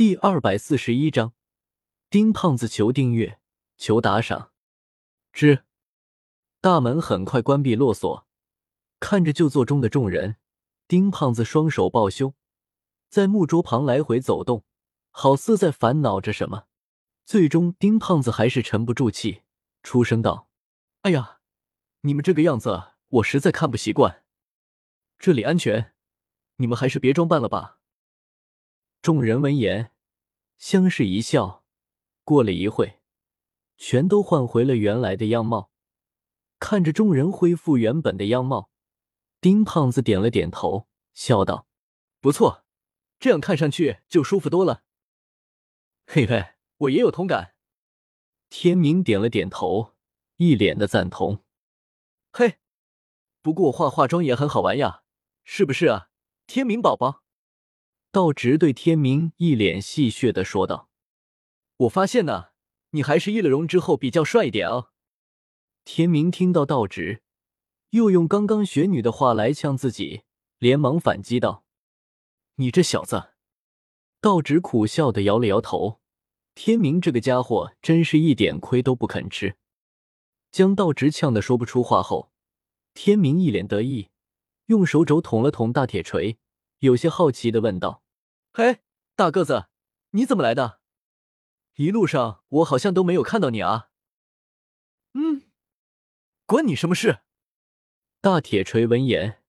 [0.00, 1.34] 第二百四十一章，
[2.08, 3.38] 丁胖子求订阅，
[3.76, 4.50] 求打赏。
[5.30, 5.66] 之
[6.62, 8.26] 大门很快关闭落锁，
[8.98, 10.36] 看着就座中的众人，
[10.88, 12.34] 丁胖子双手抱胸，
[13.10, 14.64] 在木桌旁来回走动，
[15.10, 16.64] 好似在烦恼着什么。
[17.26, 19.42] 最终，丁胖子还是沉不住气，
[19.82, 20.48] 出声道
[21.02, 21.40] ：“哎呀，
[22.00, 24.24] 你们这个样子，我实在看不习惯。
[25.18, 25.92] 这里安全，
[26.56, 27.76] 你们还是别装扮了吧。”
[29.02, 29.89] 众人闻言，
[30.60, 31.64] 相视一笑。
[32.22, 33.00] 过了一会，
[33.78, 35.72] 全都换回了原来的样貌。
[36.60, 38.70] 看着众人恢复原本的样貌，
[39.40, 41.66] 丁胖子点了点头，笑道
[42.20, 42.66] ：“不错，
[43.18, 44.84] 这样看上去就舒服多了。”
[46.06, 47.54] 嘿嘿，我也有同感。
[48.50, 49.94] 天明点了点头，
[50.36, 51.42] 一脸的赞同。
[52.30, 52.58] 嘿，
[53.40, 55.04] 不过化化妆也很好玩呀，
[55.42, 56.10] 是不是啊，
[56.46, 57.19] 天明宝宝？
[58.12, 60.88] 道直对天明一脸戏谑的说道
[61.78, 62.46] ：“我发现呢，
[62.90, 64.88] 你还是易了容之后比较帅一点哦。”
[65.84, 67.22] 天明听到道直
[67.90, 70.22] 又用刚刚雪女的话来呛自己，
[70.58, 71.64] 连忙反击道
[72.56, 73.30] ：“你这小子！”
[74.20, 76.00] 道直苦笑的摇了摇头。
[76.56, 79.56] 天明这个家伙真是一点亏都不肯吃，
[80.50, 82.32] 将道直呛得说不出话后，
[82.92, 84.10] 天明一脸得意，
[84.66, 86.38] 用手肘捅了捅大铁锤。
[86.80, 88.02] 有些好奇的问道
[88.52, 88.80] ：“嘿，
[89.14, 89.68] 大个子，
[90.10, 90.80] 你怎么来的？
[91.76, 93.90] 一路上我好像都没有看到你啊。
[95.14, 95.50] ”“嗯，
[96.46, 97.22] 关你什么事？”
[98.20, 99.42] 大铁锤闻言，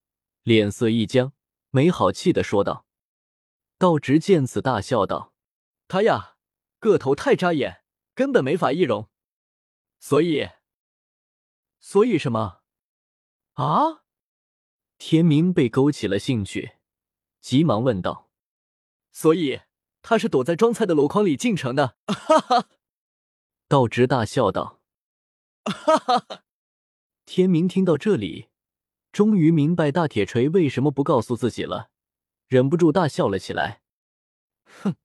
[0.44, 1.32] 脸色一僵，
[1.70, 2.86] 没好气的说道。
[3.76, 5.34] 道直见此，大笑道
[5.88, 6.36] ：“他呀，
[6.78, 9.10] 个头太扎眼，根本没法易容。
[9.98, 10.48] 所以，
[11.80, 12.62] 所以什么？
[13.54, 14.04] 啊？”
[14.96, 16.76] 天明被勾起了兴趣。
[17.40, 18.30] 急忙问道
[19.12, 19.60] ：“所以
[20.00, 22.68] 他是躲在装菜的箩筐里进城的？”哈哈，
[23.68, 24.80] 道直大笑道
[25.64, 26.42] ：“哈哈哈！”
[27.24, 28.48] 天明听到这里，
[29.12, 31.90] 终于明白大铁锤为什么不告诉自己了，
[32.48, 33.82] 忍不住大笑了起来。
[34.64, 34.96] 哼，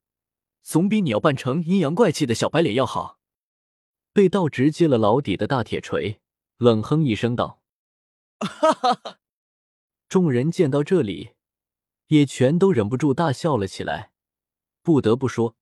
[0.63, 3.19] 总比你要扮成阴阳怪气的小白脸要好。
[4.13, 6.19] 被道直揭了老底的大铁锤
[6.57, 7.62] 冷哼一声道
[8.41, 9.19] ：“哈哈哈！”
[10.09, 11.37] 众人见到这里。
[12.07, 14.12] 也全都忍不住大笑了起来。
[14.81, 15.56] 不得不说，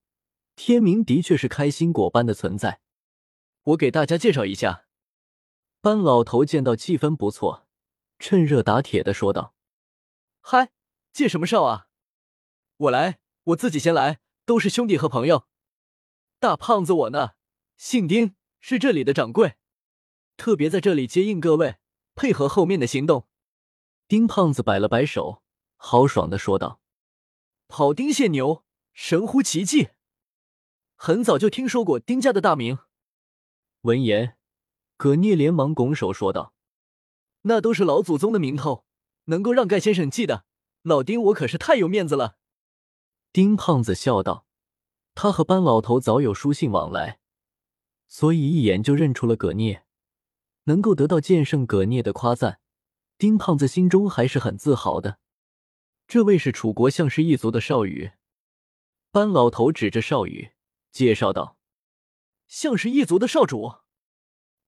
[0.56, 2.82] 天明的确是开心果般的存在。
[3.64, 4.86] 我给大家介绍一下，
[5.82, 7.68] 班老头见到气氛不错，
[8.20, 9.56] 趁热打铁的说道
[10.42, 10.72] ：“嗨，
[11.12, 11.88] 介什么绍啊？
[12.78, 15.48] 我来，我自己先来，都是兄弟和朋友。
[16.40, 17.32] 大胖子我呢，
[17.78, 19.56] 姓丁，是这里的掌柜，
[20.38, 21.78] 特别在这里接应各位，
[22.14, 23.28] 配合后面的行动。”
[24.08, 25.42] 丁胖子摆了摆手。
[25.76, 26.80] 豪爽的说道
[27.68, 28.64] ：“跑丁献牛，
[28.94, 29.90] 神乎其技。
[30.96, 32.80] 很早就听说过丁家的大名。”
[33.82, 34.38] 闻言，
[34.98, 36.54] 葛聂连忙拱手说道
[37.44, 38.86] ：“那都是老祖宗的名头，
[39.26, 40.46] 能够让盖先生记得，
[40.82, 42.38] 老丁我可是太有面子了。”
[43.32, 44.48] 丁胖子笑道
[45.14, 47.20] ：“他和班老头早有书信往来，
[48.08, 49.86] 所以一眼就认出了葛聂。
[50.64, 52.60] 能够得到剑圣葛聂的夸赞，
[53.18, 55.20] 丁胖子心中还是很自豪的。”
[56.08, 58.12] 这位是楚国项氏一族的少羽，
[59.12, 60.52] 班老头指着少羽
[60.92, 61.58] 介绍道
[62.48, 63.78] ：“项氏一族的少主，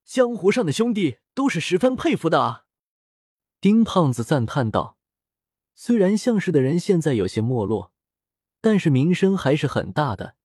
[0.03, 2.65] 江湖上的兄弟都是十分佩服的啊。”
[3.61, 4.97] 丁胖子赞叹道
[5.75, 7.93] ：“虽然项氏的人现在有些没落，
[8.59, 10.35] 但是名声还是很大的，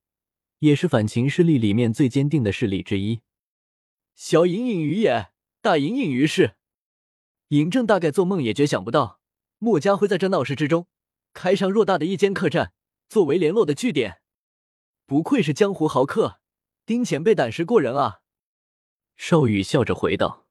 [0.59, 3.23] 也是反秦势力里面最坚定的势力之一。
[4.15, 5.33] 小隐隐于野，
[5.63, 6.57] 大隐隐于市。
[7.49, 9.21] 嬴政大概做梦也绝想不到。”
[9.63, 10.89] 墨家会在这闹市之中
[11.33, 12.73] 开上偌大的一间客栈，
[13.09, 14.21] 作为联络的据点。
[15.07, 16.41] 不愧是江湖豪客，
[16.85, 18.23] 丁前辈胆识过人啊！
[19.15, 20.49] 少羽笑着回道：“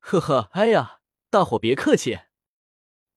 [0.00, 0.98] 呵呵，哎呀，
[1.30, 2.22] 大伙别客气，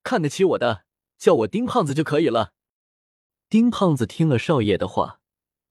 [0.04, 0.86] 看得起我的
[1.18, 2.54] 叫我丁胖子就可以了。”
[3.50, 5.20] 丁胖子听了少爷的话，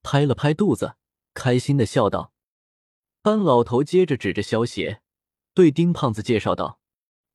[0.02, 0.96] 拍了拍肚子，
[1.34, 2.32] 开心的笑道。
[3.22, 5.02] 班老头接着指着萧邪，
[5.54, 6.80] 对丁胖子介绍道。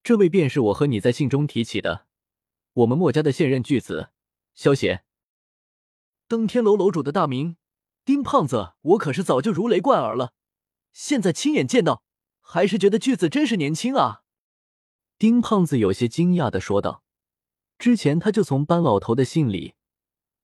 [0.04, 2.08] 这位便是我和你在信中提起的，
[2.74, 4.12] 我们墨家的现任巨子
[4.54, 5.04] 萧邪。
[6.28, 7.58] 登天楼楼主的大名，
[8.06, 10.34] 丁胖子，我可是早就如雷贯耳了。
[10.94, 12.04] 现在亲眼见到，
[12.40, 14.24] 还是觉得巨子真是年轻啊！
[15.18, 17.04] 丁胖子有些惊讶的说道。
[17.78, 19.74] 之前他就从班老头的信里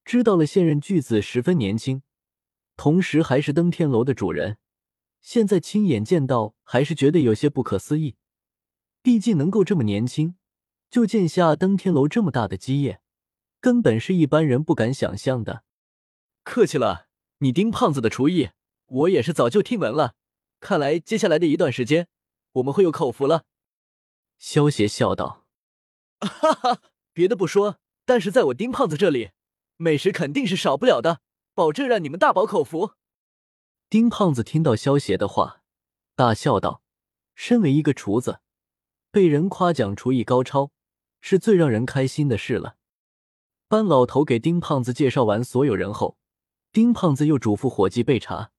[0.03, 2.01] 知道了现任巨子十分年轻，
[2.75, 4.57] 同时还是登天楼的主人。
[5.21, 8.15] 现在亲眼见到，还是觉得有些不可思议。
[9.01, 10.35] 毕竟能够这么年轻
[10.89, 13.01] 就建下登天楼这么大的基业，
[13.59, 15.63] 根本是一般人不敢想象的。
[16.43, 17.07] 客气了，
[17.39, 18.49] 你丁胖子的厨艺，
[18.87, 20.15] 我也是早就听闻了。
[20.59, 22.07] 看来接下来的一段时间，
[22.53, 23.43] 我们会有口福了。”
[24.39, 25.45] 萧协笑道。
[26.19, 26.81] “哈哈，
[27.13, 29.31] 别的不说，但是在我丁胖子这里，
[29.75, 31.21] 美食肯定是少不了的，
[31.53, 32.93] 保证让你们大饱口福。”
[33.89, 35.61] 丁胖子听到萧协的话，
[36.15, 36.81] 大笑道
[37.35, 38.39] ：“身为一个厨子，
[39.11, 40.71] 被人夸奖厨艺高超，
[41.21, 42.77] 是最让人开心的事了。”
[43.67, 46.17] 班老头给丁胖子介绍完所有人后，
[46.71, 48.51] 丁胖子又嘱咐伙计备茶。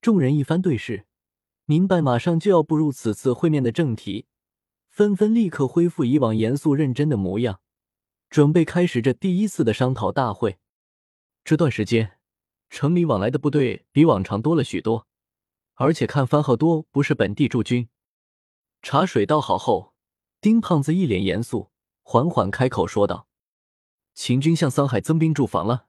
[0.00, 1.06] 众人一番对视，
[1.64, 4.26] 明白马上就要步入此次会面的正题，
[4.88, 7.60] 纷纷立刻恢复以往严肃认真的模样，
[8.28, 10.58] 准备开始这第一次的商讨大会。
[11.44, 12.18] 这段时间。
[12.74, 15.06] 城里往来的部队比往常多了许多，
[15.74, 17.90] 而且看番号多不是本地驻军。
[18.80, 19.92] 茶水倒好后，
[20.40, 21.70] 丁胖子一脸严肃，
[22.02, 23.28] 缓缓开口说道
[24.14, 25.86] ：“秦军向桑海增兵驻防了。”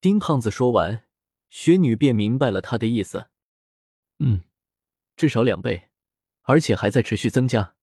[0.00, 1.04] 丁胖子说完，
[1.50, 3.28] 雪女便明白了他的意思
[4.18, 4.42] ：“嗯，
[5.16, 5.90] 至少两倍，
[6.42, 7.74] 而且还在持续增加，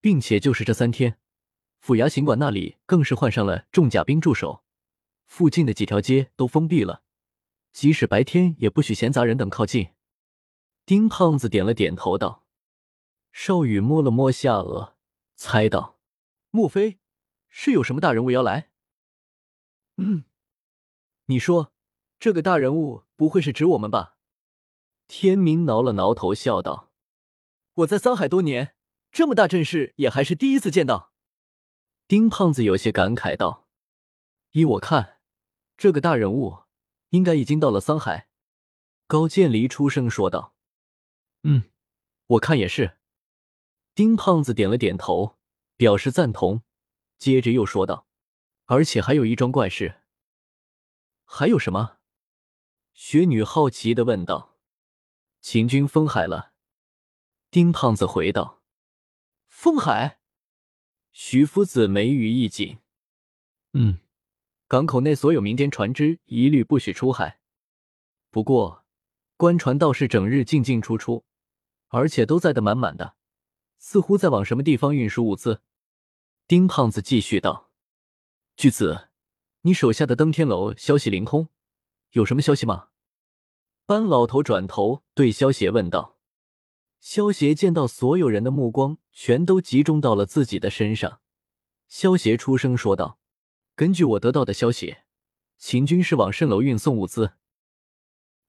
[0.00, 1.18] 并且就是这三天，
[1.80, 4.62] 府衙行馆那里更是换上了重甲兵驻守，
[5.26, 7.02] 附近的几条街都封闭了。”
[7.72, 9.88] 即使白天也不许闲杂人等靠近。
[10.86, 12.44] 丁胖子点了点头，道
[13.32, 14.92] ：“少羽摸了摸下颚，
[15.34, 15.93] 猜道：
[16.54, 17.00] 莫非
[17.48, 18.70] 是有什么大人物要来
[19.98, 20.24] ？”“嗯，
[21.24, 21.72] 你说
[22.20, 24.16] 这个大人物不会是指我们吧？”
[25.08, 26.92] 天明挠了挠头，笑道
[27.74, 28.76] ：“我在桑海多年，
[29.10, 31.12] 这么大阵势也还是第一次见到。”
[32.06, 33.66] 丁胖子有些感慨道
[34.52, 35.18] ：“依我看，
[35.76, 36.60] 这个大人物……”
[37.10, 38.28] 应该已经到了桑海，
[39.06, 40.56] 高渐离出声说道
[41.44, 41.70] ：“嗯，
[42.26, 42.98] 我看也是。”
[43.94, 45.38] 丁胖子点了点头，
[45.76, 46.62] 表示赞同，
[47.18, 48.06] 接着又说道
[48.66, 50.02] ：“而且还有一桩怪事。
[51.24, 51.98] ”“还有什么？”
[52.94, 54.58] 雪女好奇的问道。
[55.40, 56.52] “秦军封海了。”
[57.50, 58.62] 丁胖子回道。
[59.48, 60.20] “封海？”
[61.12, 62.78] 徐夫子眉宇一紧。
[63.74, 63.98] “嗯。”
[64.66, 67.38] 港口内所有民间船只一律不许出海。
[68.30, 68.84] 不过，
[69.36, 71.24] 官船倒是整日进进出出，
[71.88, 73.14] 而且都载得满满的，
[73.86, 75.60] 似乎在往什么地方运输物资。
[76.48, 77.70] 丁胖子继续道
[78.56, 79.10] ：“巨子，
[79.60, 81.50] 你手下的登天楼消息灵通，
[82.12, 82.88] 有什么消息吗？”
[83.84, 86.18] 班老头转头对萧协问道。
[86.98, 91.20] 萧协见到所有人的目光全都集中到了自己的身上，
[91.86, 93.20] 萧协出声说道。
[93.76, 94.96] 根据我得到的消息，
[95.58, 97.34] 秦军是往蜃楼运送物资。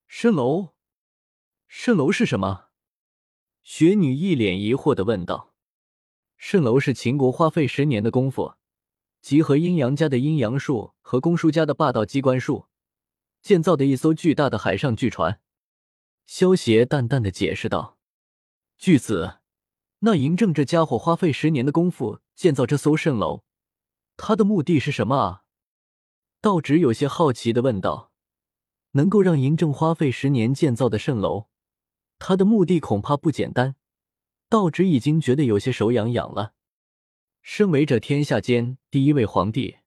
[0.10, 0.76] 蜃楼，
[1.70, 2.70] 蜃楼是什么？
[3.68, 5.52] 雪女一脸疑惑的问道。
[6.40, 8.54] 蜃楼是秦国花费十年的功夫，
[9.24, 12.68] 集合阴阳家的阴阳术和公输家的霸道机关术，
[13.42, 15.42] 建造的一艘巨大的海上巨船。
[16.28, 17.98] 萧协淡淡的解释道
[18.78, 19.40] ：“巨子，
[20.00, 23.44] 那嬴政这家伙花费十年的功夫建造这艘蜃楼。”
[24.16, 25.44] 他的目的是什么啊？
[26.40, 28.12] 道直有些好奇的问道
[28.94, 31.48] ：“能够让嬴政花费十年建造的蜃楼，
[32.20, 33.76] 他的目的恐怕不简单。”
[34.48, 36.54] 道直已经觉得有些手痒痒了。
[37.42, 39.78] 身为这天下间第一位皇帝，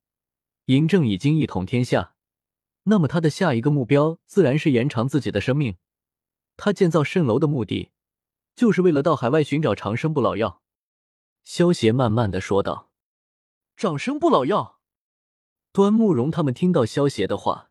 [0.67, 2.15] 嬴政已经一统天下，
[2.85, 5.77] 那么他的下一个目标自然是延长自己的生命。
[6.57, 7.93] 他建造蜃楼的目的，
[8.57, 10.61] 就是为了到海外寻找长生不老药。
[11.45, 12.91] 萧协慢慢的说道。
[13.77, 14.81] 长生不老药，
[15.71, 17.71] 端慕容他们听到萧协的话，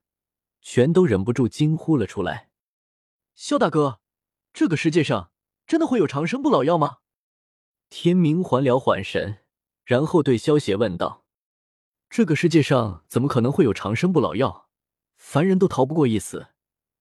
[0.61, 2.49] 全都忍不住惊呼了出来。
[3.35, 3.99] 萧大哥，
[4.59, 5.31] 这个世界上
[5.67, 6.97] 真的会有长生不老药吗？
[7.91, 9.45] 天明缓了缓神，
[9.85, 11.23] 然后对萧邪问道
[12.09, 14.67] ：“这个世界上怎么可能会有长生不老药？
[15.15, 16.47] 凡人都逃不过一死，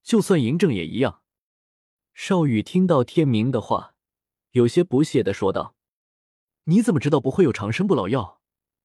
[0.02, 1.22] 就算嬴政也一样。”
[2.12, 3.94] 少羽听到天明的话，
[4.50, 5.76] 有些不屑的说道
[6.64, 8.42] ：“你怎么知道不会有长生不老药？”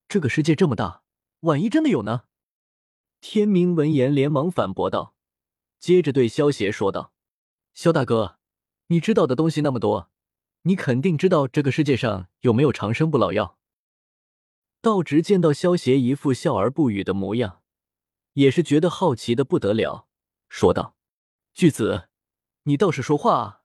[0.07, 1.03] 这个世界这么大，
[1.41, 2.23] 万一真的有呢？
[3.19, 5.13] 天明闻言连忙反驳道，
[5.77, 7.11] 接着对萧邪说道
[7.75, 8.37] ：“萧大哥，
[8.91, 10.11] 你知道的东西那么多，
[10.63, 13.57] 你肯定知道这个世界上有没有长生不老药？”
[14.83, 17.61] 道直见到萧邪一副笑而不语的模样，
[18.33, 20.07] 也是觉得好奇的不得了，
[20.49, 20.97] 说道
[21.55, 22.09] ：“巨子，
[22.63, 23.60] 你倒是说话啊！”